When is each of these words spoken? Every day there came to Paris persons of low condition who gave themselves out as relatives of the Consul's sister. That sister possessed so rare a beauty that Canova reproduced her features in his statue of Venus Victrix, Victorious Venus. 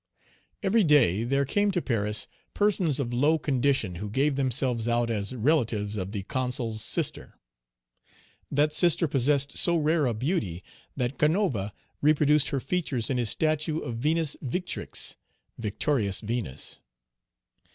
Every 0.63 0.83
day 0.83 1.23
there 1.23 1.45
came 1.45 1.69
to 1.69 1.79
Paris 1.79 2.27
persons 2.55 2.99
of 2.99 3.13
low 3.13 3.37
condition 3.37 3.97
who 4.01 4.09
gave 4.09 4.35
themselves 4.35 4.87
out 4.87 5.11
as 5.11 5.35
relatives 5.35 5.95
of 5.95 6.11
the 6.11 6.23
Consul's 6.23 6.83
sister. 6.83 7.35
That 8.49 8.73
sister 8.73 9.07
possessed 9.07 9.59
so 9.59 9.77
rare 9.77 10.07
a 10.07 10.15
beauty 10.15 10.63
that 10.97 11.19
Canova 11.19 11.71
reproduced 12.01 12.49
her 12.49 12.59
features 12.59 13.11
in 13.11 13.19
his 13.19 13.29
statue 13.29 13.77
of 13.77 13.97
Venus 13.97 14.35
Victrix, 14.43 15.17
Victorious 15.59 16.21
Venus. 16.21 16.79